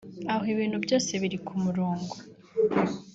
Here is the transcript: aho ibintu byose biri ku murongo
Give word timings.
aho 0.31 0.43
ibintu 0.53 0.77
byose 0.85 1.11
biri 1.21 1.37
ku 1.45 1.53
murongo 1.63 2.13